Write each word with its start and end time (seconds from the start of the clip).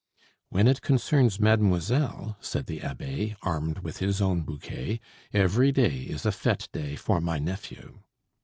"When 0.49 0.67
it 0.67 0.81
concerns 0.81 1.39
mademoiselle," 1.39 2.35
said 2.41 2.65
the 2.65 2.81
abbe, 2.81 3.35
armed 3.43 3.77
with 3.83 3.97
his 3.99 4.19
own 4.19 4.41
bouquet, 4.41 4.99
"every 5.31 5.71
day 5.71 6.05
is 6.05 6.25
a 6.25 6.31
fete 6.31 6.67
day 6.73 6.95
for 6.95 7.21
my 7.21 7.37
nephew." 7.37 7.99